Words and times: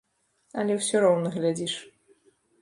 Але 0.61 0.77
ўсё 0.79 1.01
роўна 1.03 1.33
глядзіш. 1.37 1.73